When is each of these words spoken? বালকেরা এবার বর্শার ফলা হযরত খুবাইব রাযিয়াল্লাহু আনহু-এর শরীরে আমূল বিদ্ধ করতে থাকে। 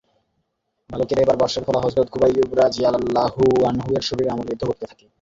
বালকেরা 0.89 1.21
এবার 1.21 1.37
বর্শার 1.37 1.65
ফলা 1.67 1.83
হযরত 1.83 2.07
খুবাইব 2.09 2.49
রাযিয়াল্লাহু 2.61 3.43
আনহু-এর 3.69 4.03
শরীরে 4.07 4.31
আমূল 4.31 4.47
বিদ্ধ 4.49 4.63
করতে 4.69 4.85
থাকে। 4.89 5.05